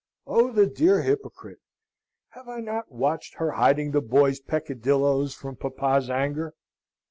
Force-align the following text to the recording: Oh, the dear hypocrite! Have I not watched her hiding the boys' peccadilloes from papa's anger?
Oh, 0.25 0.51
the 0.51 0.65
dear 0.65 1.03
hypocrite! 1.03 1.59
Have 2.29 2.49
I 2.49 2.59
not 2.59 2.91
watched 2.91 3.35
her 3.35 3.51
hiding 3.51 3.91
the 3.91 4.01
boys' 4.01 4.39
peccadilloes 4.39 5.35
from 5.35 5.57
papa's 5.57 6.09
anger? 6.09 6.55